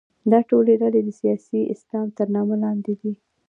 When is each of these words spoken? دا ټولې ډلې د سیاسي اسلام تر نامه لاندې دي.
دا 0.31 0.39
ټولې 0.49 0.73
ډلې 0.81 1.01
د 1.03 1.09
سیاسي 1.19 1.61
اسلام 1.73 2.07
تر 2.17 2.27
نامه 2.35 2.55
لاندې 2.63 2.93
دي. 3.01 3.13